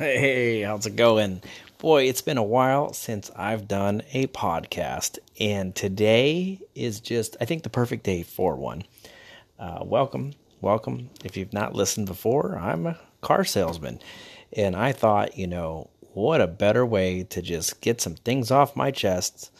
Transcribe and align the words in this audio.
Hey, 0.00 0.62
how's 0.62 0.86
it 0.86 0.96
going? 0.96 1.42
Boy, 1.76 2.04
it's 2.04 2.22
been 2.22 2.38
a 2.38 2.42
while 2.42 2.94
since 2.94 3.30
I've 3.36 3.68
done 3.68 4.00
a 4.14 4.28
podcast, 4.28 5.18
and 5.38 5.74
today 5.74 6.58
is 6.74 7.00
just, 7.00 7.36
I 7.38 7.44
think, 7.44 7.64
the 7.64 7.68
perfect 7.68 8.04
day 8.04 8.22
for 8.22 8.56
one. 8.56 8.84
Uh, 9.58 9.80
welcome, 9.84 10.32
welcome. 10.62 11.10
If 11.22 11.36
you've 11.36 11.52
not 11.52 11.74
listened 11.74 12.06
before, 12.06 12.58
I'm 12.58 12.86
a 12.86 12.98
car 13.20 13.44
salesman, 13.44 14.00
and 14.54 14.74
I 14.74 14.92
thought, 14.92 15.36
you 15.36 15.46
know, 15.46 15.90
what 16.14 16.40
a 16.40 16.46
better 16.46 16.86
way 16.86 17.24
to 17.24 17.42
just 17.42 17.82
get 17.82 18.00
some 18.00 18.14
things 18.14 18.50
off 18.50 18.74
my 18.74 18.90
chest 18.90 19.52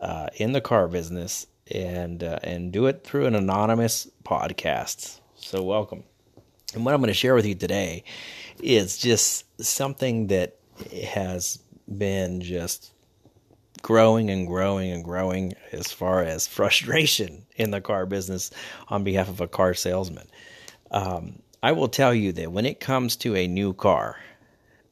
uh, 0.00 0.26
in 0.36 0.52
the 0.52 0.60
car 0.60 0.86
business 0.86 1.46
and 1.70 2.22
uh, 2.22 2.40
and 2.42 2.72
do 2.72 2.84
it 2.88 3.04
through 3.04 3.24
an 3.24 3.34
anonymous 3.34 4.06
podcast. 4.22 5.20
So, 5.36 5.62
welcome. 5.62 6.04
And 6.74 6.84
what 6.84 6.92
I'm 6.92 7.00
going 7.00 7.08
to 7.08 7.14
share 7.14 7.34
with 7.34 7.46
you 7.46 7.54
today 7.54 8.04
is 8.62 8.98
just 8.98 9.44
something 9.62 10.28
that 10.28 10.56
has 11.12 11.58
been 11.96 12.40
just 12.40 12.92
growing 13.82 14.30
and 14.30 14.46
growing 14.46 14.90
and 14.90 15.04
growing 15.04 15.54
as 15.72 15.90
far 15.92 16.22
as 16.22 16.46
frustration 16.46 17.46
in 17.56 17.70
the 17.70 17.80
car 17.80 18.06
business 18.06 18.50
on 18.88 19.04
behalf 19.04 19.28
of 19.28 19.40
a 19.40 19.48
car 19.48 19.74
salesman. 19.74 20.28
Um, 20.90 21.42
I 21.62 21.72
will 21.72 21.88
tell 21.88 22.14
you 22.14 22.32
that 22.32 22.52
when 22.52 22.66
it 22.66 22.80
comes 22.80 23.16
to 23.16 23.34
a 23.34 23.46
new 23.48 23.72
car, 23.72 24.16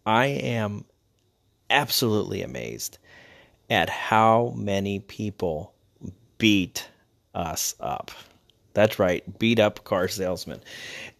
I 0.04 0.26
am 0.26 0.84
absolutely 1.70 2.42
amazed 2.42 2.98
at 3.70 3.88
how 3.88 4.52
many 4.56 5.00
people 5.00 5.74
beat 6.38 6.88
us 7.34 7.74
up. 7.80 8.10
That's 8.76 8.98
right, 8.98 9.38
beat 9.38 9.58
up 9.58 9.84
car 9.84 10.06
salesman. 10.06 10.60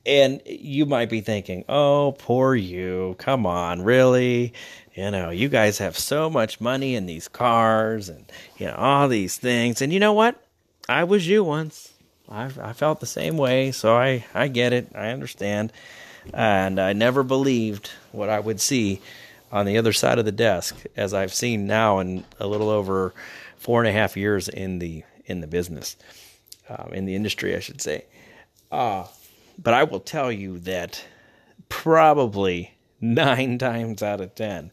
And 0.05 0.43
you 0.45 0.85
might 0.85 1.09
be 1.09 1.23
thinking, 1.23 1.65
oh, 1.71 2.15
poor 2.19 2.55
you. 2.55 3.17
Come 3.17 3.47
on, 3.47 3.81
really? 3.81 4.53
You 4.95 5.11
know, 5.11 5.31
you 5.31 5.49
guys 5.49 5.79
have 5.79 5.97
so 5.97 6.29
much 6.29 6.61
money 6.61 6.95
in 6.95 7.07
these 7.07 7.29
cars 7.29 8.11
and, 8.11 8.31
you 8.59 8.67
know, 8.67 8.75
all 8.75 9.09
these 9.09 9.39
things. 9.39 9.81
And 9.81 9.91
you 9.91 9.99
know 9.99 10.13
what? 10.13 10.39
I 10.87 11.05
was 11.05 11.27
you 11.27 11.45
once. 11.45 11.95
I, 12.29 12.51
I 12.61 12.75
felt 12.75 13.01
the 13.01 13.07
same 13.07 13.39
way. 13.39 13.73
So 13.73 13.97
I, 13.97 14.27
I 14.35 14.49
get 14.49 14.75
it. 14.75 14.89
I 14.95 15.09
understand. 15.09 15.73
And 16.35 16.79
I 16.79 16.93
never 16.93 17.23
believed 17.23 17.89
what 18.13 18.29
I 18.29 18.39
would 18.39 18.61
see 18.61 19.01
on 19.51 19.65
the 19.65 19.79
other 19.79 19.95
side 19.95 20.19
of 20.19 20.27
the 20.27 20.31
desk 20.31 20.77
as 20.95 21.15
I've 21.15 21.33
seen 21.33 21.67
now 21.67 22.01
in 22.01 22.25
a 22.39 22.47
little 22.47 22.69
over 22.69 23.15
four 23.57 23.81
and 23.81 23.89
a 23.89 23.93
half 23.93 24.15
years 24.15 24.47
in 24.47 24.79
the 24.79 25.05
in 25.25 25.41
the 25.41 25.47
business 25.47 25.97
um, 26.69 26.93
in 26.93 27.05
the 27.05 27.15
industry, 27.15 27.57
I 27.57 27.61
should 27.61 27.81
say. 27.81 28.07
Uh, 28.71 29.05
but 29.59 29.75
I 29.75 29.85
will 29.85 30.01
tell 30.01 30.31
you 30.31 30.59
that 30.61 31.05
probably 31.69 32.75
nine 33.01 33.59
times 33.59 34.03
out 34.03 34.21
of 34.21 34.35
ten, 34.35 34.71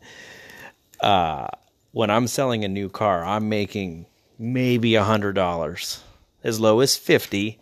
uh, 0.99 1.47
when 1.91 2.09
I'm 2.09 2.27
selling 2.27 2.63
a 2.63 2.69
new 2.69 2.89
car, 2.89 3.23
I'm 3.23 3.49
making 3.49 4.07
maybe 4.39 4.95
a 4.95 5.03
hundred 5.03 5.33
dollars, 5.33 6.01
as 6.43 6.59
low 6.59 6.79
as 6.79 6.95
fifty, 6.95 7.59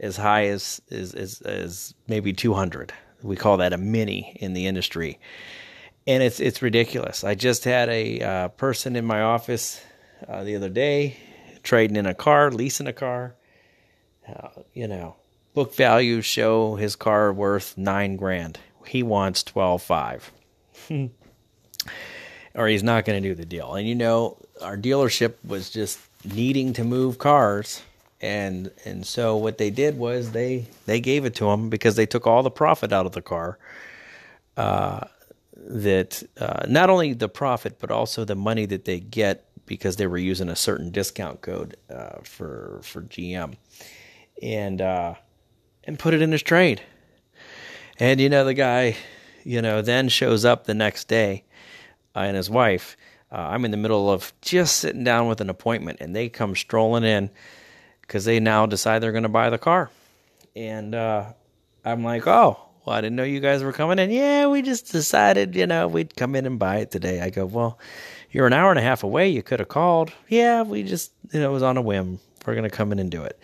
as 0.00 0.16
high 0.16 0.46
as 0.46 0.80
as 0.90 1.14
as, 1.14 1.40
as 1.42 1.94
maybe 2.08 2.32
two 2.32 2.54
hundred. 2.54 2.92
We 3.22 3.36
call 3.36 3.56
that 3.58 3.72
a 3.72 3.78
mini 3.78 4.36
in 4.40 4.52
the 4.52 4.66
industry, 4.66 5.18
and 6.06 6.22
it's 6.22 6.40
it's 6.40 6.62
ridiculous. 6.62 7.24
I 7.24 7.34
just 7.34 7.64
had 7.64 7.88
a 7.88 8.20
uh, 8.20 8.48
person 8.48 8.96
in 8.96 9.04
my 9.04 9.22
office 9.22 9.82
uh, 10.28 10.44
the 10.44 10.56
other 10.56 10.68
day 10.68 11.16
trading 11.62 11.96
in 11.96 12.04
a 12.04 12.14
car, 12.14 12.50
leasing 12.50 12.86
a 12.86 12.92
car 12.92 13.34
uh, 14.28 14.48
you 14.72 14.88
know, 14.88 15.16
book 15.54 15.74
values 15.74 16.24
show 16.24 16.76
his 16.76 16.96
car 16.96 17.32
worth 17.32 17.76
nine 17.76 18.16
grand. 18.16 18.58
He 18.86 19.02
wants 19.02 19.42
twelve 19.42 19.82
five, 19.82 20.30
or 22.54 22.68
he's 22.68 22.82
not 22.82 23.04
going 23.04 23.22
to 23.22 23.28
do 23.28 23.34
the 23.34 23.44
deal. 23.44 23.74
And 23.74 23.88
you 23.88 23.94
know, 23.94 24.36
our 24.62 24.76
dealership 24.76 25.34
was 25.44 25.70
just 25.70 25.98
needing 26.24 26.72
to 26.74 26.84
move 26.84 27.18
cars, 27.18 27.82
and 28.20 28.70
and 28.84 29.06
so 29.06 29.36
what 29.36 29.58
they 29.58 29.70
did 29.70 29.98
was 29.98 30.32
they 30.32 30.66
they 30.86 31.00
gave 31.00 31.24
it 31.24 31.34
to 31.36 31.50
him 31.50 31.70
because 31.70 31.96
they 31.96 32.06
took 32.06 32.26
all 32.26 32.42
the 32.42 32.50
profit 32.50 32.92
out 32.92 33.06
of 33.06 33.12
the 33.12 33.22
car. 33.22 33.58
Uh, 34.56 35.06
that 35.56 36.22
uh, 36.38 36.64
not 36.68 36.90
only 36.90 37.14
the 37.14 37.28
profit 37.28 37.78
but 37.80 37.90
also 37.90 38.24
the 38.24 38.34
money 38.34 38.66
that 38.66 38.84
they 38.84 39.00
get 39.00 39.46
because 39.66 39.96
they 39.96 40.06
were 40.06 40.18
using 40.18 40.48
a 40.48 40.56
certain 40.56 40.90
discount 40.90 41.40
code 41.40 41.76
uh, 41.90 42.18
for 42.22 42.80
for 42.82 43.02
GM 43.02 43.54
and 44.42 44.80
uh, 44.80 45.14
and 45.84 45.98
put 45.98 46.14
it 46.14 46.22
in 46.22 46.32
his 46.32 46.42
trade. 46.42 46.82
And 47.98 48.20
you 48.20 48.28
know 48.28 48.44
the 48.44 48.54
guy, 48.54 48.96
you 49.44 49.62
know, 49.62 49.82
then 49.82 50.08
shows 50.08 50.44
up 50.44 50.64
the 50.64 50.74
next 50.74 51.08
day, 51.08 51.44
uh, 52.14 52.20
and 52.20 52.36
his 52.36 52.50
wife. 52.50 52.96
Uh, 53.30 53.36
I'm 53.36 53.64
in 53.64 53.70
the 53.70 53.76
middle 53.76 54.10
of 54.10 54.32
just 54.42 54.76
sitting 54.76 55.04
down 55.04 55.28
with 55.28 55.40
an 55.40 55.50
appointment, 55.50 55.98
and 56.00 56.14
they 56.14 56.28
come 56.28 56.54
strolling 56.54 57.04
in 57.04 57.30
because 58.00 58.24
they 58.24 58.38
now 58.38 58.66
decide 58.66 59.00
they're 59.00 59.12
going 59.12 59.24
to 59.24 59.28
buy 59.28 59.50
the 59.50 59.58
car. 59.58 59.90
And 60.54 60.94
uh, 60.94 61.32
I'm 61.84 62.04
like, 62.04 62.26
oh, 62.26 62.58
well, 62.84 62.96
I 62.96 63.00
didn't 63.00 63.16
know 63.16 63.24
you 63.24 63.40
guys 63.40 63.62
were 63.62 63.72
coming 63.72 63.98
in. 63.98 64.10
Yeah, 64.10 64.46
we 64.46 64.62
just 64.62 64.92
decided, 64.92 65.56
you 65.56 65.66
know, 65.66 65.88
we'd 65.88 66.14
come 66.16 66.36
in 66.36 66.46
and 66.46 66.58
buy 66.58 66.76
it 66.76 66.90
today. 66.90 67.20
I 67.20 67.30
go, 67.30 67.46
well, 67.46 67.78
you're 68.30 68.46
an 68.46 68.52
hour 68.52 68.70
and 68.70 68.78
a 68.78 68.82
half 68.82 69.02
away. 69.02 69.28
You 69.28 69.42
could 69.42 69.58
have 69.58 69.68
called. 69.68 70.12
Yeah, 70.28 70.62
we 70.62 70.82
just, 70.82 71.12
you 71.32 71.40
know, 71.40 71.50
it 71.50 71.52
was 71.52 71.62
on 71.62 71.76
a 71.76 71.82
whim. 71.82 72.20
We're 72.46 72.54
going 72.54 72.68
to 72.68 72.76
come 72.76 72.92
in 72.92 72.98
and 72.98 73.10
do 73.10 73.22
it. 73.22 73.38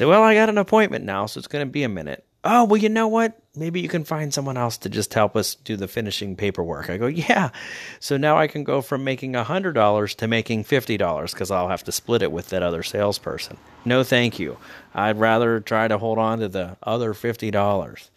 I 0.00 0.04
Well, 0.04 0.22
I 0.22 0.34
got 0.34 0.48
an 0.48 0.58
appointment 0.58 1.04
now, 1.04 1.26
so 1.26 1.38
it's 1.38 1.48
going 1.48 1.66
to 1.66 1.70
be 1.70 1.82
a 1.82 1.88
minute. 1.88 2.24
Oh, 2.48 2.62
well, 2.62 2.76
you 2.76 2.88
know 2.88 3.08
what? 3.08 3.42
Maybe 3.56 3.80
you 3.80 3.88
can 3.88 4.04
find 4.04 4.32
someone 4.32 4.56
else 4.56 4.78
to 4.78 4.88
just 4.88 5.12
help 5.14 5.34
us 5.34 5.56
do 5.56 5.76
the 5.76 5.88
finishing 5.88 6.36
paperwork. 6.36 6.88
I 6.88 6.96
go, 6.96 7.06
Yeah. 7.06 7.50
So 7.98 8.16
now 8.16 8.38
I 8.38 8.46
can 8.46 8.62
go 8.62 8.80
from 8.82 9.02
making 9.02 9.32
$100 9.32 10.14
to 10.16 10.28
making 10.28 10.64
$50 10.64 11.32
because 11.32 11.50
I'll 11.50 11.68
have 11.68 11.82
to 11.84 11.92
split 11.92 12.22
it 12.22 12.30
with 12.30 12.50
that 12.50 12.62
other 12.62 12.84
salesperson. 12.84 13.56
No, 13.84 14.04
thank 14.04 14.38
you. 14.38 14.58
I'd 14.94 15.18
rather 15.18 15.58
try 15.58 15.88
to 15.88 15.98
hold 15.98 16.18
on 16.18 16.38
to 16.38 16.48
the 16.48 16.76
other 16.84 17.14
$50. 17.14 18.08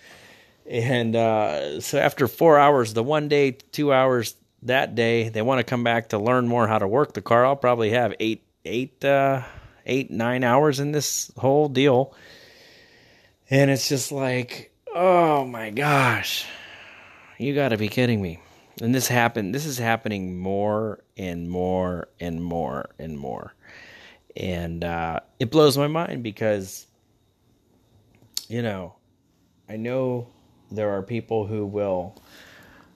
And 0.69 1.16
uh, 1.16 1.81
so 1.81 1.97
after 1.97 2.28
four 2.28 2.59
hours, 2.59 2.94
the 2.94 3.01
one 3.03 3.29
day, 3.29 3.51
two 3.51 3.91
hours 3.91 4.35
that 4.61 4.94
day, 4.94 5.29
they 5.29 5.41
want 5.41 5.57
to 5.57 5.63
come 5.63 5.83
back 5.83 6.09
to 6.09 6.19
learn 6.19 6.47
more 6.47 6.67
how 6.67 6.78
to 6.78 6.88
work 6.88 7.13
the 7.13 7.23
car. 7.23 7.45
I'll 7.45 7.55
probably 7.55 7.89
have 7.91 8.13
eight, 8.19 8.44
eight, 8.63 9.03
uh, 9.03 9.41
eight, 9.89 10.11
nine 10.11 10.44
hours 10.44 10.79
in 10.79 10.91
this 10.91 11.31
whole 11.38 11.67
deal. 11.67 12.13
And 13.50 13.72
it's 13.72 13.89
just 13.89 14.11
like, 14.11 14.72
oh 14.94 15.45
my 15.45 15.72
gosh, 15.72 16.45
you 17.38 17.55
got 17.55 17.69
to 17.69 17.77
be 17.77 17.89
kidding 17.89 18.22
me. 18.22 18.39
And 18.81 18.95
this 18.95 19.07
happened, 19.07 19.53
this 19.53 19.66
is 19.66 19.78
happening 19.78 20.39
more 20.39 21.03
and 21.17 21.49
more 21.49 22.07
and 22.19 22.41
more 22.41 22.91
and 22.97 23.17
more. 23.17 23.53
And 24.38 24.83
uh, 24.83 25.19
it 25.39 25.51
blows 25.51 25.78
my 25.78 25.88
mind 25.88 26.23
because, 26.23 26.88
you 28.47 28.61
know, 28.61 28.95
I 29.67 29.75
know 29.75 30.28
there 30.72 30.91
are 30.91 31.01
people 31.01 31.45
who 31.45 31.66
will, 31.66 32.16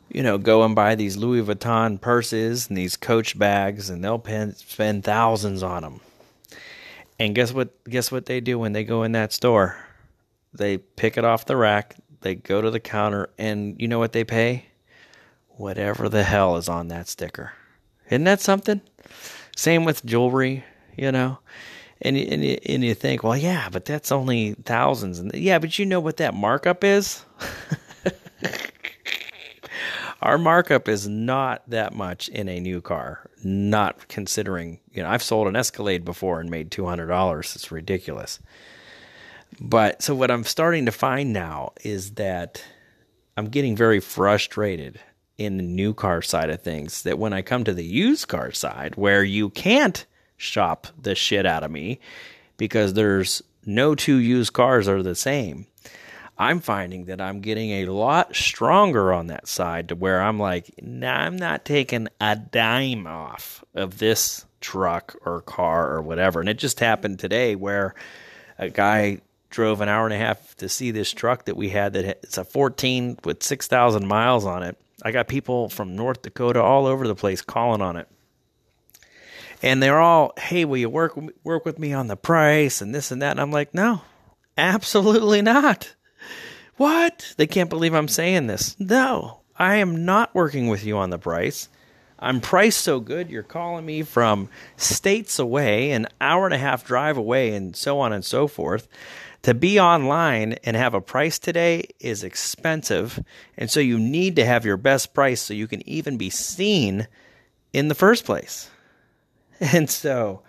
you 0.09 0.23
know, 0.23 0.37
go 0.37 0.63
and 0.63 0.75
buy 0.75 0.95
these 0.95 1.17
Louis 1.17 1.41
Vuitton 1.41 1.99
purses 1.99 2.69
and 2.69 2.77
these 2.77 2.95
Coach 2.95 3.37
bags, 3.37 3.89
and 3.89 4.03
they'll 4.03 4.23
spend 4.55 5.03
thousands 5.03 5.63
on 5.63 5.81
them. 5.81 5.99
And 7.19 7.35
guess 7.35 7.53
what? 7.53 7.83
Guess 7.85 8.11
what 8.11 8.25
they 8.25 8.39
do 8.41 8.59
when 8.59 8.73
they 8.73 8.83
go 8.83 9.03
in 9.03 9.11
that 9.13 9.33
store? 9.33 9.77
They 10.53 10.77
pick 10.77 11.17
it 11.17 11.25
off 11.25 11.45
the 11.45 11.57
rack. 11.57 11.95
They 12.21 12.35
go 12.35 12.61
to 12.61 12.71
the 12.71 12.79
counter, 12.79 13.29
and 13.37 13.79
you 13.79 13.87
know 13.87 13.99
what 13.99 14.13
they 14.13 14.23
pay? 14.23 14.65
Whatever 15.49 16.09
the 16.09 16.23
hell 16.23 16.57
is 16.57 16.69
on 16.69 16.87
that 16.87 17.07
sticker. 17.07 17.53
Isn't 18.09 18.23
that 18.23 18.41
something? 18.41 18.81
Same 19.55 19.85
with 19.85 20.05
jewelry, 20.05 20.63
you 20.97 21.11
know. 21.11 21.39
And 22.01 22.17
and 22.17 22.43
and 22.43 22.83
you 22.83 22.93
think, 22.93 23.23
well, 23.23 23.37
yeah, 23.37 23.69
but 23.69 23.85
that's 23.85 24.11
only 24.11 24.53
thousands, 24.53 25.19
and 25.19 25.33
yeah, 25.33 25.59
but 25.59 25.77
you 25.79 25.85
know 25.85 25.99
what 25.99 26.17
that 26.17 26.33
markup 26.33 26.83
is? 26.83 27.23
our 30.23 30.37
markup 30.37 30.87
is 30.87 31.07
not 31.07 31.69
that 31.69 31.93
much 31.93 32.29
in 32.29 32.47
a 32.47 32.59
new 32.59 32.81
car. 32.81 33.29
Not 33.43 34.07
considering, 34.07 34.79
you 34.93 35.03
know, 35.03 35.09
I've 35.09 35.21
sold 35.21 35.47
an 35.47 35.57
Escalade 35.57 36.05
before 36.05 36.39
and 36.39 36.49
made 36.49 36.71
two 36.71 36.85
hundred 36.85 37.07
dollars. 37.07 37.55
It's 37.55 37.71
ridiculous. 37.71 38.39
But 39.59 40.01
so 40.01 40.15
what 40.15 40.31
I'm 40.31 40.45
starting 40.45 40.85
to 40.85 40.91
find 40.91 41.33
now 41.33 41.73
is 41.83 42.11
that 42.11 42.63
I'm 43.35 43.49
getting 43.49 43.75
very 43.75 43.99
frustrated 43.99 44.99
in 45.37 45.57
the 45.57 45.63
new 45.63 45.93
car 45.93 46.21
side 46.21 46.49
of 46.49 46.61
things. 46.61 47.03
That 47.03 47.19
when 47.19 47.33
I 47.33 47.41
come 47.41 47.65
to 47.65 47.73
the 47.73 47.83
used 47.83 48.29
car 48.29 48.51
side, 48.53 48.95
where 48.95 49.23
you 49.23 49.49
can't 49.49 50.05
shop 50.37 50.87
the 50.99 51.15
shit 51.15 51.45
out 51.45 51.63
of 51.63 51.71
me 51.71 51.99
because 52.55 52.93
there's 52.93 53.43
no 53.65 53.93
two 53.93 54.17
used 54.17 54.53
cars 54.53 54.87
are 54.87 55.03
the 55.03 55.15
same 55.15 55.67
I'm 56.43 56.59
finding 56.59 57.05
that 57.05 57.21
I'm 57.21 57.39
getting 57.39 57.71
a 57.71 57.85
lot 57.85 58.35
stronger 58.35 59.13
on 59.13 59.27
that 59.27 59.47
side 59.47 59.89
to 59.89 59.95
where 59.95 60.21
I'm 60.21 60.39
like, 60.39 60.73
nah, 60.81 61.13
I'm 61.13 61.37
not 61.37 61.63
taking 61.63 62.09
a 62.19 62.35
dime 62.35 63.07
off 63.07 63.63
of 63.73 63.97
this 63.99 64.45
truck 64.59 65.15
or 65.25 65.41
car 65.41 65.93
or 65.93 66.01
whatever. 66.01 66.41
And 66.41 66.49
it 66.49 66.57
just 66.57 66.81
happened 66.81 67.19
today 67.19 67.55
where 67.55 67.95
a 68.59 68.69
guy 68.69 69.21
drove 69.49 69.79
an 69.79 69.87
hour 69.87 70.05
and 70.05 70.13
a 70.13 70.17
half 70.17 70.55
to 70.57 70.67
see 70.67 70.91
this 70.91 71.13
truck 71.13 71.45
that 71.45 71.55
we 71.55 71.69
had 71.69 71.93
that 71.93 72.05
it's 72.23 72.37
a 72.37 72.43
14 72.43 73.19
with 73.23 73.41
6,000 73.41 74.05
miles 74.05 74.45
on 74.45 74.63
it. 74.63 74.77
I 75.01 75.11
got 75.11 75.29
people 75.29 75.69
from 75.69 75.95
North 75.95 76.23
Dakota 76.23 76.61
all 76.61 76.87
over 76.87 77.07
the 77.07 77.15
place 77.15 77.41
calling 77.41 77.81
on 77.81 77.95
it. 77.95 78.07
And 79.61 79.81
they're 79.81 79.99
all, 79.99 80.33
"Hey, 80.37 80.65
will 80.65 80.77
you 80.77 80.89
work 80.89 81.17
work 81.45 81.63
with 81.63 81.79
me 81.79 81.93
on 81.93 82.07
the 82.07 82.17
price 82.17 82.81
and 82.81 82.93
this 82.93 83.11
and 83.11 83.21
that?" 83.21 83.31
And 83.31 83.39
I'm 83.39 83.51
like, 83.51 83.73
"No. 83.73 84.01
Absolutely 84.57 85.41
not." 85.41 85.95
What? 86.83 87.33
They 87.37 87.47
can't 87.47 87.69
believe 87.69 87.93
I'm 87.93 88.09
saying 88.09 88.47
this. 88.47 88.77
No. 88.77 89.39
I 89.55 89.75
am 89.75 90.03
not 90.03 90.35
working 90.35 90.67
with 90.67 90.83
you 90.83 90.97
on 90.97 91.11
the 91.11 91.17
price. 91.17 91.69
I'm 92.19 92.41
priced 92.41 92.81
so 92.81 92.99
good, 92.99 93.29
you're 93.29 93.41
calling 93.41 93.85
me 93.85 94.03
from 94.03 94.49
states 94.75 95.39
away, 95.39 95.91
an 95.91 96.07
hour 96.19 96.43
and 96.43 96.53
a 96.53 96.57
half 96.57 96.83
drive 96.83 97.15
away, 97.15 97.55
and 97.55 97.73
so 97.73 98.01
on 98.01 98.11
and 98.11 98.25
so 98.25 98.49
forth. 98.49 98.89
To 99.43 99.53
be 99.53 99.79
online 99.79 100.57
and 100.65 100.75
have 100.75 100.93
a 100.93 100.99
price 100.99 101.39
today 101.39 101.85
is 102.01 102.21
expensive. 102.21 103.17
And 103.57 103.71
so 103.71 103.79
you 103.79 103.97
need 103.97 104.35
to 104.35 104.45
have 104.45 104.65
your 104.65 104.75
best 104.75 105.13
price 105.13 105.41
so 105.41 105.53
you 105.53 105.67
can 105.67 105.87
even 105.87 106.17
be 106.17 106.29
seen 106.29 107.07
in 107.71 107.87
the 107.87 107.95
first 107.95 108.25
place. 108.25 108.69
And 109.61 109.89
so, 109.89 110.43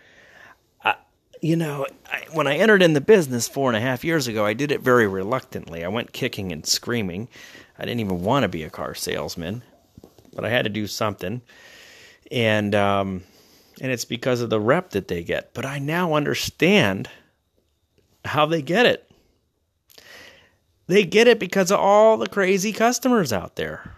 you 1.45 1.57
know, 1.57 1.85
I, 2.11 2.25
when 2.33 2.47
I 2.47 2.57
entered 2.57 2.81
in 2.81 2.95
the 2.95 3.03
business 3.03 3.47
four 3.47 3.69
and 3.69 3.77
a 3.77 3.81
half 3.81 4.03
years 4.03 4.27
ago, 4.29 4.47
I 4.47 4.55
did 4.55 4.73
it 4.73 4.81
very 4.81 5.07
reluctantly. 5.07 5.85
I 5.85 5.89
went 5.89 6.15
kicking 6.15 6.53
and 6.53 6.65
screaming. 6.65 7.29
I 7.79 7.85
didn't 7.85 8.01
even 8.01 8.23
want 8.23 8.45
to 8.45 8.49
be 8.49 8.63
a 8.63 8.71
car 8.71 8.95
salesman, 8.95 9.63
but 10.35 10.47
I 10.47 10.49
had 10.49 10.65
to 10.65 10.71
do 10.71 10.87
something. 10.87 11.43
And, 12.31 12.75
um, 12.75 13.25
and 13.79 13.93
it's 13.93 14.07
because 14.07 14.41
of 14.41 14.49
the 14.49 14.59
rep 14.59 14.93
that 14.93 15.09
they 15.09 15.23
get. 15.23 15.53
But 15.53 15.67
I 15.67 15.79
now 15.81 16.15
understand 16.15 17.11
how 18.25 18.47
they 18.47 18.63
get 18.63 18.87
it. 18.87 19.11
They 20.87 21.05
get 21.05 21.29
it 21.29 21.39
because 21.39 21.71
of 21.71 21.79
all 21.79 22.17
the 22.17 22.27
crazy 22.27 22.73
customers 22.73 23.35
out 23.35 23.57
there. 23.57 23.95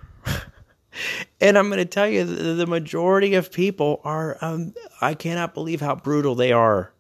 and 1.41 1.57
I'm 1.57 1.69
going 1.69 1.79
to 1.79 1.85
tell 1.85 2.09
you, 2.09 2.25
the 2.25 2.67
majority 2.67 3.35
of 3.35 3.53
people 3.53 4.01
are, 4.03 4.37
um, 4.41 4.75
I 5.01 5.15
cannot 5.15 5.55
believe 5.55 5.81
how 5.81 5.95
brutal 5.95 6.35
they 6.35 6.51
are 6.51 6.93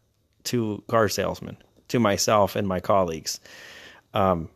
to 0.47 0.83
car 0.89 1.09
salesmen, 1.09 1.57
to 1.89 1.99
myself 1.99 2.57
and 2.57 2.67
my 2.67 2.81
colleagues. 2.81 3.41
Um, 4.15 4.49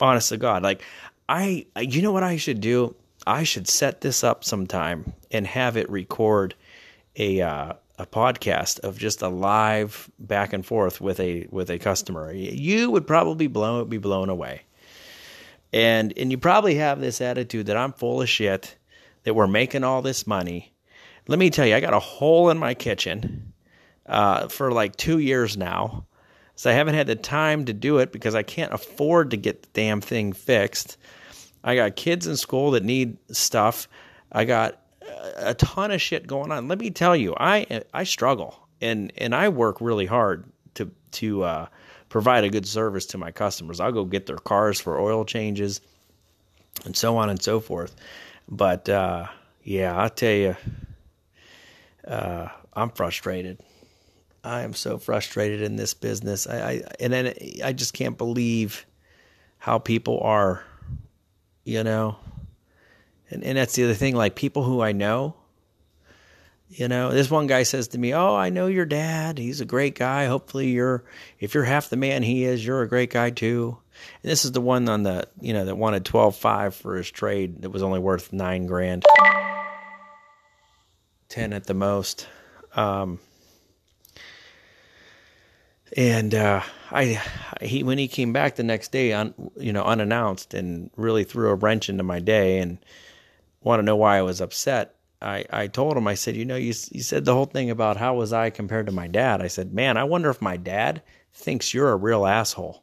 honest 0.00 0.30
to 0.30 0.36
God, 0.36 0.62
like, 0.62 0.82
I, 1.28 1.66
you 1.80 2.02
know 2.02 2.12
what 2.12 2.22
I 2.24 2.36
should 2.36 2.60
do? 2.60 2.94
I 3.26 3.44
should 3.44 3.68
set 3.68 4.00
this 4.00 4.24
up 4.24 4.44
sometime 4.44 5.12
and 5.30 5.46
have 5.46 5.76
it 5.76 5.88
record 5.88 6.54
a 7.16 7.40
uh, 7.40 7.74
a 7.98 8.06
podcast 8.06 8.80
of 8.80 8.98
just 8.98 9.22
a 9.22 9.28
live 9.28 10.10
back 10.18 10.52
and 10.52 10.64
forth 10.66 11.00
with 11.00 11.20
a 11.20 11.46
with 11.50 11.70
a 11.70 11.78
customer. 11.78 12.32
You 12.32 12.90
would 12.90 13.06
probably 13.06 13.46
blow 13.46 13.84
be 13.84 13.98
blown 13.98 14.28
away. 14.28 14.62
And 15.72 16.12
and 16.16 16.30
you 16.30 16.38
probably 16.38 16.74
have 16.76 17.00
this 17.00 17.20
attitude 17.20 17.66
that 17.66 17.76
I'm 17.76 17.92
full 17.92 18.20
of 18.22 18.28
shit, 18.28 18.76
that 19.22 19.34
we're 19.34 19.46
making 19.46 19.84
all 19.84 20.02
this 20.02 20.26
money. 20.26 20.72
Let 21.28 21.38
me 21.38 21.50
tell 21.50 21.66
you, 21.66 21.76
I 21.76 21.80
got 21.80 21.94
a 21.94 22.00
hole 22.00 22.50
in 22.50 22.58
my 22.58 22.74
kitchen 22.74 23.51
uh, 24.12 24.46
for 24.48 24.70
like 24.70 24.94
two 24.94 25.18
years 25.18 25.56
now. 25.56 26.04
So 26.54 26.70
I 26.70 26.74
haven't 26.74 26.94
had 26.94 27.06
the 27.06 27.16
time 27.16 27.64
to 27.64 27.72
do 27.72 27.98
it 27.98 28.12
because 28.12 28.34
I 28.34 28.42
can't 28.42 28.72
afford 28.72 29.30
to 29.30 29.36
get 29.36 29.62
the 29.62 29.68
damn 29.72 30.00
thing 30.00 30.34
fixed. 30.34 30.98
I 31.64 31.74
got 31.74 31.96
kids 31.96 32.26
in 32.26 32.36
school 32.36 32.72
that 32.72 32.84
need 32.84 33.16
stuff. 33.34 33.88
I 34.30 34.44
got 34.44 34.78
a 35.36 35.54
ton 35.54 35.90
of 35.90 36.00
shit 36.00 36.26
going 36.26 36.52
on. 36.52 36.68
Let 36.68 36.78
me 36.78 36.90
tell 36.90 37.16
you, 37.16 37.34
I 37.38 37.82
I 37.94 38.04
struggle 38.04 38.54
and 38.80 39.12
and 39.16 39.34
I 39.34 39.48
work 39.48 39.80
really 39.80 40.06
hard 40.06 40.44
to 40.74 40.90
to 41.12 41.42
uh, 41.44 41.66
provide 42.10 42.44
a 42.44 42.50
good 42.50 42.66
service 42.66 43.06
to 43.06 43.18
my 43.18 43.30
customers. 43.30 43.80
I'll 43.80 43.92
go 43.92 44.04
get 44.04 44.26
their 44.26 44.36
cars 44.36 44.78
for 44.78 45.00
oil 45.00 45.24
changes 45.24 45.80
and 46.84 46.94
so 46.94 47.16
on 47.16 47.30
and 47.30 47.42
so 47.42 47.60
forth. 47.60 47.96
But 48.48 48.88
uh, 48.90 49.26
yeah, 49.64 49.96
I'll 49.96 50.10
tell 50.10 50.34
you, 50.34 50.56
uh, 52.06 52.48
I'm 52.74 52.90
frustrated. 52.90 53.60
I 54.44 54.62
am 54.62 54.74
so 54.74 54.98
frustrated 54.98 55.62
in 55.62 55.76
this 55.76 55.94
business. 55.94 56.46
I, 56.46 56.56
I 56.56 56.82
and 56.98 57.12
then 57.12 57.34
I 57.62 57.72
just 57.72 57.94
can't 57.94 58.18
believe 58.18 58.86
how 59.58 59.78
people 59.78 60.20
are, 60.20 60.64
you 61.64 61.84
know. 61.84 62.16
And 63.30 63.44
and 63.44 63.56
that's 63.56 63.74
the 63.74 63.84
other 63.84 63.94
thing. 63.94 64.16
Like 64.16 64.34
people 64.34 64.64
who 64.64 64.80
I 64.80 64.92
know, 64.92 65.36
you 66.68 66.88
know, 66.88 67.10
this 67.12 67.30
one 67.30 67.46
guy 67.46 67.62
says 67.62 67.88
to 67.88 67.98
me, 67.98 68.14
"Oh, 68.14 68.34
I 68.34 68.48
know 68.48 68.66
your 68.66 68.84
dad. 68.84 69.38
He's 69.38 69.60
a 69.60 69.64
great 69.64 69.94
guy. 69.94 70.24
Hopefully, 70.24 70.70
you're 70.70 71.04
if 71.38 71.54
you're 71.54 71.64
half 71.64 71.88
the 71.88 71.96
man 71.96 72.22
he 72.22 72.44
is, 72.44 72.64
you're 72.64 72.82
a 72.82 72.88
great 72.88 73.10
guy 73.10 73.30
too." 73.30 73.78
And 74.22 74.32
this 74.32 74.44
is 74.44 74.52
the 74.52 74.60
one 74.60 74.88
on 74.88 75.04
the 75.04 75.28
you 75.40 75.52
know 75.52 75.66
that 75.66 75.76
wanted 75.76 76.04
twelve 76.04 76.34
five 76.34 76.74
for 76.74 76.96
his 76.96 77.10
trade 77.10 77.62
that 77.62 77.70
was 77.70 77.82
only 77.82 78.00
worth 78.00 78.32
nine 78.32 78.66
grand, 78.66 79.04
ten 81.28 81.52
at 81.52 81.66
the 81.66 81.74
most. 81.74 82.26
Um, 82.74 83.20
and 85.96 86.34
uh, 86.34 86.62
I, 86.90 87.22
he 87.60 87.82
when 87.82 87.98
he 87.98 88.08
came 88.08 88.32
back 88.32 88.56
the 88.56 88.62
next 88.62 88.92
day, 88.92 89.12
on 89.12 89.34
you 89.56 89.72
know 89.72 89.84
unannounced, 89.84 90.54
and 90.54 90.90
really 90.96 91.24
threw 91.24 91.48
a 91.50 91.54
wrench 91.54 91.88
into 91.88 92.02
my 92.02 92.20
day, 92.20 92.58
and 92.58 92.78
want 93.62 93.80
to 93.80 93.84
know 93.84 93.96
why 93.96 94.18
I 94.18 94.22
was 94.22 94.40
upset. 94.40 94.96
I, 95.20 95.44
I 95.50 95.66
told 95.68 95.96
him, 95.96 96.08
I 96.08 96.14
said, 96.14 96.34
you 96.34 96.44
know, 96.44 96.56
you, 96.56 96.74
you 96.90 97.02
said 97.02 97.24
the 97.24 97.34
whole 97.34 97.46
thing 97.46 97.70
about 97.70 97.96
how 97.96 98.14
was 98.14 98.32
I 98.32 98.50
compared 98.50 98.86
to 98.86 98.92
my 98.92 99.06
dad. 99.06 99.40
I 99.40 99.46
said, 99.46 99.72
man, 99.72 99.96
I 99.96 100.02
wonder 100.02 100.28
if 100.30 100.42
my 100.42 100.56
dad 100.56 101.00
thinks 101.32 101.72
you're 101.72 101.92
a 101.92 101.96
real 101.96 102.26
asshole. 102.26 102.82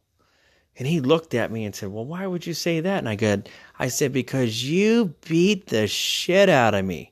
And 0.78 0.88
he 0.88 1.02
looked 1.02 1.34
at 1.34 1.52
me 1.52 1.66
and 1.66 1.76
said, 1.76 1.90
well, 1.90 2.06
why 2.06 2.26
would 2.26 2.48
you 2.48 2.54
say 2.54 2.80
that? 2.80 3.00
And 3.00 3.10
I 3.10 3.18
said, 3.18 3.50
I 3.78 3.90
said, 3.90 4.14
because 4.14 4.64
you 4.64 5.14
beat 5.28 5.68
the 5.68 5.88
shit 5.88 6.48
out 6.48 6.74
of 6.74 6.86
me 6.86 7.12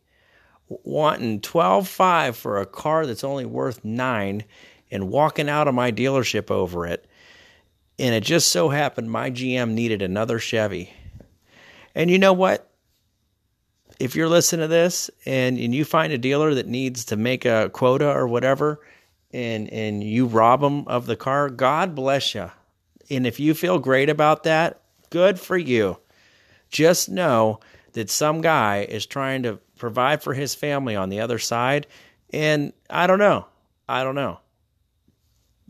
wanting 0.69 1.41
12.5 1.41 2.35
for 2.35 2.59
a 2.59 2.65
car 2.65 3.05
that's 3.05 3.23
only 3.23 3.45
worth 3.45 3.83
nine 3.83 4.43
and 4.91 5.09
walking 5.09 5.49
out 5.49 5.67
of 5.67 5.75
my 5.75 5.91
dealership 5.91 6.51
over 6.51 6.85
it. 6.85 7.05
And 7.99 8.13
it 8.13 8.23
just 8.23 8.49
so 8.49 8.69
happened 8.69 9.11
my 9.11 9.31
GM 9.31 9.71
needed 9.71 10.01
another 10.01 10.39
Chevy. 10.39 10.93
And 11.95 12.11
you 12.11 12.19
know 12.19 12.33
what? 12.33 12.69
If 13.99 14.15
you're 14.15 14.29
listening 14.29 14.61
to 14.61 14.67
this 14.67 15.09
and, 15.25 15.57
and 15.57 15.73
you 15.73 15.83
find 15.83 16.13
a 16.13 16.17
dealer 16.19 16.53
that 16.53 16.67
needs 16.67 17.05
to 17.05 17.15
make 17.15 17.45
a 17.45 17.69
quota 17.73 18.11
or 18.11 18.27
whatever, 18.27 18.79
and 19.33 19.69
and 19.73 20.03
you 20.03 20.25
rob 20.25 20.61
them 20.61 20.87
of 20.87 21.05
the 21.05 21.15
car, 21.15 21.49
God 21.49 21.95
bless 21.95 22.33
you. 22.33 22.51
And 23.09 23.27
if 23.27 23.39
you 23.39 23.53
feel 23.53 23.79
great 23.79 24.09
about 24.09 24.43
that, 24.43 24.81
good 25.09 25.39
for 25.39 25.57
you. 25.57 25.97
Just 26.69 27.09
know 27.09 27.59
that 27.93 28.09
some 28.09 28.41
guy 28.41 28.85
is 28.87 29.05
trying 29.05 29.43
to 29.43 29.59
provide 29.77 30.21
for 30.21 30.33
his 30.33 30.55
family 30.55 30.95
on 30.95 31.09
the 31.09 31.19
other 31.19 31.39
side. 31.39 31.87
And 32.31 32.73
I 32.89 33.07
don't 33.07 33.19
know. 33.19 33.47
I 33.89 34.03
don't 34.03 34.15
know 34.15 34.39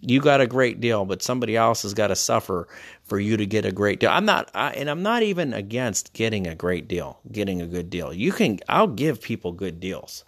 you 0.01 0.22
got 0.22 0.42
a 0.42 0.48
great 0.48 0.80
deal, 0.80 1.06
but 1.06 1.24
somebody 1.24 1.58
else 1.58 1.82
has 1.82 1.94
got 1.94 2.08
to 2.08 2.16
suffer 2.16 2.68
for 3.04 3.20
you 3.20 3.36
to 3.38 3.46
get 3.46 3.66
a 3.66 3.72
great 3.72 4.00
deal. 4.00 4.12
I'm 4.12 4.25
not, 4.25 4.51
I, 4.54 4.72
and 4.72 4.89
I'm 4.89 5.01
not 5.01 5.24
even 5.24 5.54
against 5.54 6.13
getting 6.13 6.46
a 6.46 6.56
great 6.56 6.88
deal, 6.88 7.20
getting 7.32 7.62
a 7.62 7.68
good 7.68 7.89
deal. 7.89 8.13
You 8.13 8.32
can, 8.32 8.60
I'll 8.70 8.88
give 8.88 9.22
people 9.22 9.51
good 9.51 9.80
deals, 9.80 10.24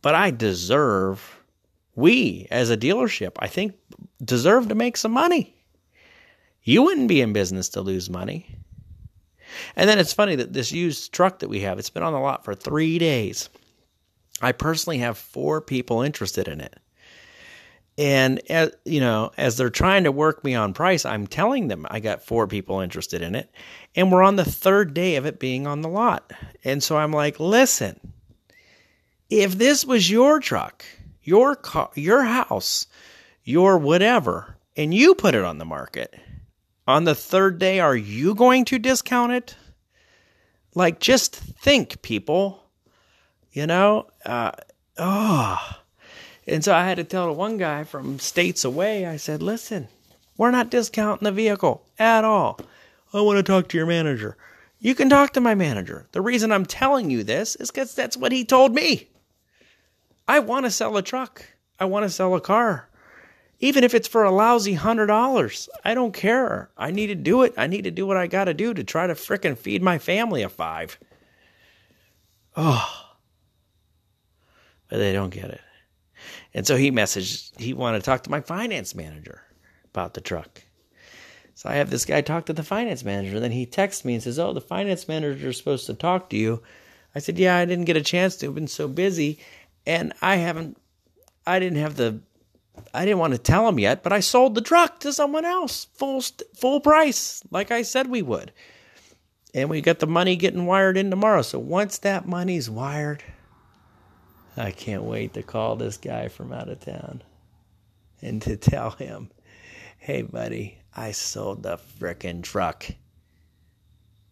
but 0.00 0.14
I 0.14 0.30
deserve, 0.30 1.40
we 1.94 2.46
as 2.50 2.70
a 2.70 2.76
dealership, 2.76 3.32
I 3.38 3.48
think, 3.48 3.74
deserve 4.24 4.68
to 4.68 4.74
make 4.74 4.96
some 4.96 5.12
money. 5.12 5.54
You 6.62 6.82
wouldn't 6.82 7.08
be 7.08 7.20
in 7.20 7.32
business 7.32 7.68
to 7.70 7.82
lose 7.82 8.10
money. 8.10 8.58
And 9.76 9.88
then 9.88 9.98
it's 9.98 10.12
funny 10.12 10.36
that 10.36 10.52
this 10.52 10.72
used 10.72 11.12
truck 11.12 11.38
that 11.38 11.48
we 11.48 11.60
have, 11.60 11.78
it's 11.78 11.90
been 11.90 12.02
on 12.02 12.12
the 12.12 12.18
lot 12.18 12.44
for 12.44 12.54
three 12.54 12.98
days. 12.98 13.48
I 14.40 14.52
personally 14.52 14.98
have 14.98 15.16
four 15.16 15.60
people 15.60 16.02
interested 16.02 16.48
in 16.48 16.60
it. 16.60 16.78
And 17.98 18.42
as 18.50 18.72
you 18.84 19.00
know, 19.00 19.32
as 19.38 19.56
they're 19.56 19.70
trying 19.70 20.04
to 20.04 20.12
work 20.12 20.44
me 20.44 20.54
on 20.54 20.74
price, 20.74 21.06
I'm 21.06 21.26
telling 21.26 21.68
them 21.68 21.86
I 21.88 22.00
got 22.00 22.22
four 22.22 22.46
people 22.46 22.80
interested 22.80 23.22
in 23.22 23.34
it, 23.34 23.50
and 23.94 24.12
we're 24.12 24.22
on 24.22 24.36
the 24.36 24.44
third 24.44 24.92
day 24.92 25.16
of 25.16 25.24
it 25.24 25.38
being 25.38 25.66
on 25.66 25.80
the 25.80 25.88
lot. 25.88 26.30
And 26.62 26.82
so 26.82 26.98
I'm 26.98 27.12
like, 27.12 27.40
listen, 27.40 28.12
if 29.30 29.56
this 29.56 29.84
was 29.84 30.10
your 30.10 30.40
truck, 30.40 30.84
your 31.22 31.56
car, 31.56 31.90
your 31.94 32.22
house, 32.22 32.86
your 33.44 33.78
whatever, 33.78 34.58
and 34.76 34.92
you 34.92 35.14
put 35.14 35.34
it 35.34 35.44
on 35.44 35.56
the 35.56 35.64
market, 35.64 36.14
on 36.86 37.04
the 37.04 37.14
third 37.14 37.58
day, 37.58 37.80
are 37.80 37.96
you 37.96 38.34
going 38.34 38.66
to 38.66 38.78
discount 38.78 39.32
it? 39.32 39.56
Like, 40.74 41.00
just 41.00 41.34
think, 41.34 42.02
people. 42.02 42.62
You 43.52 43.66
know, 43.66 44.08
uh, 44.26 44.52
oh 44.98 45.80
and 46.46 46.64
so 46.64 46.74
I 46.74 46.84
had 46.84 46.96
to 46.96 47.04
tell 47.04 47.26
the 47.26 47.32
one 47.32 47.56
guy 47.56 47.84
from 47.84 48.18
states 48.18 48.64
away, 48.64 49.06
I 49.06 49.16
said, 49.16 49.42
listen, 49.42 49.88
we're 50.36 50.50
not 50.50 50.70
discounting 50.70 51.24
the 51.24 51.32
vehicle 51.32 51.84
at 51.98 52.24
all. 52.24 52.60
I 53.12 53.20
want 53.20 53.38
to 53.38 53.42
talk 53.42 53.68
to 53.68 53.76
your 53.76 53.86
manager. 53.86 54.36
You 54.78 54.94
can 54.94 55.08
talk 55.08 55.32
to 55.32 55.40
my 55.40 55.54
manager. 55.54 56.06
The 56.12 56.20
reason 56.20 56.52
I'm 56.52 56.66
telling 56.66 57.10
you 57.10 57.24
this 57.24 57.56
is 57.56 57.70
because 57.70 57.94
that's 57.94 58.16
what 58.16 58.32
he 58.32 58.44
told 58.44 58.74
me. 58.74 59.08
I 60.28 60.40
want 60.40 60.66
to 60.66 60.70
sell 60.70 60.96
a 60.96 61.02
truck. 61.02 61.44
I 61.78 61.86
want 61.86 62.04
to 62.04 62.10
sell 62.10 62.34
a 62.34 62.40
car. 62.40 62.88
Even 63.58 63.84
if 63.84 63.94
it's 63.94 64.08
for 64.08 64.24
a 64.24 64.30
lousy 64.30 64.74
hundred 64.74 65.06
dollars, 65.06 65.68
I 65.84 65.94
don't 65.94 66.12
care. 66.12 66.70
I 66.76 66.90
need 66.90 67.06
to 67.06 67.14
do 67.14 67.42
it. 67.42 67.54
I 67.56 67.66
need 67.66 67.84
to 67.84 67.90
do 67.90 68.06
what 68.06 68.18
I 68.18 68.26
got 68.26 68.44
to 68.44 68.54
do 68.54 68.74
to 68.74 68.84
try 68.84 69.06
to 69.06 69.14
fricking 69.14 69.56
feed 69.56 69.82
my 69.82 69.98
family 69.98 70.42
a 70.42 70.48
five. 70.50 70.98
Oh, 72.54 73.16
but 74.88 74.98
they 74.98 75.12
don't 75.12 75.30
get 75.30 75.50
it. 75.50 75.60
And 76.54 76.66
so 76.66 76.76
he 76.76 76.90
messaged, 76.90 77.58
he 77.60 77.72
wanted 77.74 77.98
to 78.00 78.04
talk 78.04 78.22
to 78.24 78.30
my 78.30 78.40
finance 78.40 78.94
manager 78.94 79.42
about 79.92 80.14
the 80.14 80.20
truck. 80.20 80.62
So 81.54 81.70
I 81.70 81.76
have 81.76 81.88
this 81.88 82.04
guy 82.04 82.20
talk 82.20 82.46
to 82.46 82.52
the 82.52 82.62
finance 82.62 83.02
manager. 83.02 83.36
And 83.36 83.44
Then 83.44 83.52
he 83.52 83.64
texts 83.64 84.04
me 84.04 84.14
and 84.14 84.22
says, 84.22 84.38
Oh, 84.38 84.52
the 84.52 84.60
finance 84.60 85.08
manager 85.08 85.48
is 85.48 85.56
supposed 85.56 85.86
to 85.86 85.94
talk 85.94 86.28
to 86.30 86.36
you. 86.36 86.62
I 87.14 87.18
said, 87.18 87.38
Yeah, 87.38 87.56
I 87.56 87.64
didn't 87.64 87.86
get 87.86 87.96
a 87.96 88.02
chance 88.02 88.36
to. 88.36 88.46
I've 88.46 88.54
been 88.54 88.68
so 88.68 88.88
busy. 88.88 89.38
And 89.86 90.12
I 90.20 90.36
haven't, 90.36 90.76
I 91.46 91.58
didn't 91.58 91.78
have 91.78 91.96
the, 91.96 92.20
I 92.92 93.06
didn't 93.06 93.20
want 93.20 93.32
to 93.32 93.38
tell 93.38 93.66
him 93.66 93.78
yet, 93.78 94.02
but 94.02 94.12
I 94.12 94.20
sold 94.20 94.54
the 94.54 94.60
truck 94.60 95.00
to 95.00 95.14
someone 95.14 95.46
else, 95.46 95.86
full, 95.94 96.20
full 96.54 96.80
price, 96.80 97.42
like 97.50 97.70
I 97.70 97.82
said 97.82 98.08
we 98.08 98.20
would. 98.20 98.52
And 99.54 99.70
we 99.70 99.80
got 99.80 100.00
the 100.00 100.06
money 100.06 100.36
getting 100.36 100.66
wired 100.66 100.98
in 100.98 101.08
tomorrow. 101.08 101.40
So 101.40 101.58
once 101.58 101.96
that 101.98 102.28
money's 102.28 102.68
wired, 102.68 103.22
I 104.56 104.70
can't 104.70 105.02
wait 105.02 105.34
to 105.34 105.42
call 105.42 105.76
this 105.76 105.96
guy 105.96 106.28
from 106.28 106.52
out 106.52 106.68
of 106.68 106.80
town 106.80 107.22
and 108.22 108.40
to 108.42 108.56
tell 108.56 108.90
him, 108.90 109.30
hey, 109.98 110.22
buddy, 110.22 110.78
I 110.94 111.12
sold 111.12 111.62
the 111.62 111.78
frickin' 112.00 112.42
truck. 112.42 112.86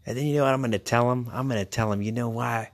And 0.06 0.16
then 0.16 0.26
you 0.26 0.36
know 0.36 0.44
what 0.44 0.54
I'm 0.54 0.60
going 0.60 0.72
to 0.72 0.78
tell 0.78 1.10
him? 1.10 1.28
I'm 1.32 1.48
going 1.48 1.60
to 1.60 1.70
tell 1.70 1.92
him, 1.92 2.00
you 2.00 2.12
know 2.12 2.28
why 2.28 2.70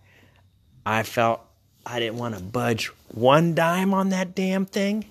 I 0.86 1.02
felt 1.02 1.40
I 1.84 1.98
didn't 1.98 2.18
want 2.18 2.36
to 2.36 2.42
budge 2.42 2.86
one 3.08 3.54
dime 3.54 3.94
on 3.94 4.10
that 4.10 4.34
damn 4.34 4.66
thing? 4.66 5.06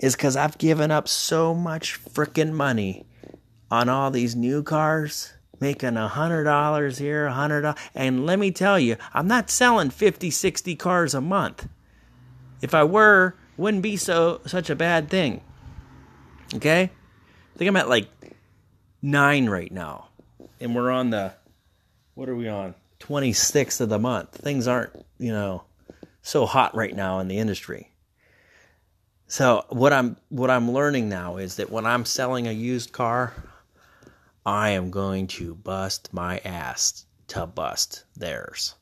Is 0.00 0.14
because 0.14 0.36
I've 0.36 0.58
given 0.58 0.92
up 0.92 1.08
so 1.08 1.54
much 1.54 2.00
frickin' 2.04 2.52
money 2.52 3.04
on 3.68 3.88
all 3.88 4.12
these 4.12 4.36
new 4.36 4.62
cars, 4.62 5.32
making 5.60 5.96
a 5.96 6.08
hundred 6.08 6.44
dollars 6.44 6.98
here, 6.98 7.26
a 7.26 7.32
hundred 7.32 7.62
dollars. 7.62 7.80
And 7.94 8.26
let 8.26 8.38
me 8.38 8.50
tell 8.50 8.78
you, 8.78 8.96
I'm 9.12 9.26
not 9.26 9.50
selling 9.50 9.90
50, 9.90 10.30
60 10.30 10.76
cars 10.76 11.14
a 11.14 11.20
month. 11.20 11.68
If 12.60 12.74
I 12.74 12.84
were, 12.84 13.34
wouldn't 13.56 13.82
be 13.82 13.96
so 13.96 14.40
such 14.46 14.70
a 14.70 14.76
bad 14.76 15.08
thing. 15.10 15.42
Okay? 16.54 16.82
I 16.82 17.58
think 17.58 17.68
I'm 17.68 17.76
at 17.76 17.88
like 17.88 18.08
nine 19.02 19.48
right 19.48 19.70
now. 19.70 20.08
And 20.60 20.74
we're 20.74 20.90
on 20.90 21.10
the, 21.10 21.34
what 22.14 22.28
are 22.28 22.36
we 22.36 22.48
on? 22.48 22.74
26th 23.00 23.80
of 23.80 23.88
the 23.88 23.98
month. 23.98 24.30
Things 24.34 24.66
aren't, 24.66 24.92
you 25.18 25.32
know, 25.32 25.64
so 26.22 26.46
hot 26.46 26.74
right 26.74 26.94
now 26.94 27.20
in 27.20 27.28
the 27.28 27.38
industry. 27.38 27.90
So 29.28 29.66
what 29.68 29.92
I'm 29.92 30.16
what 30.30 30.50
I'm 30.50 30.70
learning 30.70 31.10
now 31.10 31.36
is 31.36 31.56
that 31.56 31.70
when 31.70 31.84
I'm 31.84 32.06
selling 32.06 32.48
a 32.48 32.52
used 32.52 32.92
car, 32.92 33.34
I 34.48 34.70
am 34.70 34.90
going 34.90 35.26
to 35.26 35.54
bust 35.54 36.08
my 36.14 36.38
ass 36.38 37.04
to 37.26 37.44
bust 37.46 38.04
theirs. 38.16 38.76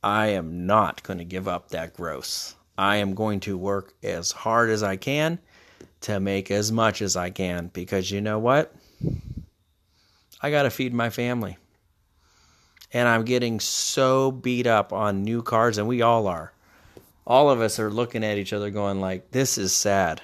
I 0.00 0.28
am 0.28 0.64
not 0.64 1.02
going 1.02 1.18
to 1.18 1.24
give 1.24 1.48
up 1.48 1.70
that 1.70 1.94
gross. 1.94 2.54
I 2.78 2.98
am 2.98 3.16
going 3.16 3.40
to 3.40 3.58
work 3.58 3.94
as 4.04 4.30
hard 4.30 4.70
as 4.70 4.84
I 4.84 4.94
can 4.94 5.40
to 6.02 6.20
make 6.20 6.52
as 6.52 6.70
much 6.70 7.02
as 7.02 7.16
I 7.16 7.30
can 7.30 7.66
because 7.72 8.12
you 8.12 8.20
know 8.20 8.38
what? 8.38 8.76
I 10.40 10.52
got 10.52 10.62
to 10.62 10.70
feed 10.70 10.94
my 10.94 11.10
family. 11.10 11.56
And 12.92 13.08
I'm 13.08 13.24
getting 13.24 13.58
so 13.58 14.30
beat 14.30 14.68
up 14.68 14.92
on 14.92 15.24
new 15.24 15.42
cars 15.42 15.78
and 15.78 15.88
we 15.88 16.02
all 16.02 16.28
are. 16.28 16.52
All 17.26 17.50
of 17.50 17.60
us 17.60 17.80
are 17.80 17.90
looking 17.90 18.22
at 18.22 18.38
each 18.38 18.52
other 18.52 18.70
going 18.70 19.00
like 19.00 19.32
this 19.32 19.58
is 19.58 19.72
sad. 19.72 20.22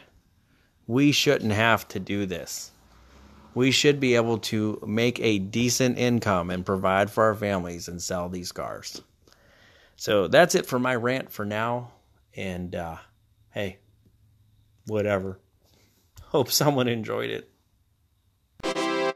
We 0.86 1.10
shouldn't 1.10 1.50
have 1.50 1.88
to 1.88 1.98
do 1.98 2.26
this. 2.26 2.70
We 3.58 3.72
should 3.72 3.98
be 3.98 4.14
able 4.14 4.38
to 4.38 4.80
make 4.86 5.18
a 5.18 5.40
decent 5.40 5.98
income 5.98 6.50
and 6.50 6.64
provide 6.64 7.10
for 7.10 7.24
our 7.24 7.34
families 7.34 7.88
and 7.88 8.00
sell 8.00 8.28
these 8.28 8.52
cars. 8.52 9.02
So 9.96 10.28
that's 10.28 10.54
it 10.54 10.64
for 10.64 10.78
my 10.78 10.94
rant 10.94 11.32
for 11.32 11.44
now. 11.44 11.90
And 12.36 12.72
uh, 12.76 12.98
hey, 13.50 13.78
whatever. 14.86 15.40
Hope 16.26 16.52
someone 16.52 16.86
enjoyed 16.86 17.30
it. 17.30 17.50